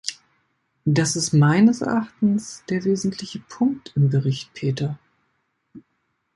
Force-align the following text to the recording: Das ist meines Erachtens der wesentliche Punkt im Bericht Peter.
Das 0.83 1.15
ist 1.15 1.31
meines 1.31 1.81
Erachtens 1.83 2.63
der 2.69 2.83
wesentliche 2.85 3.37
Punkt 3.39 3.91
im 3.95 4.09
Bericht 4.09 4.51
Peter. 4.55 4.97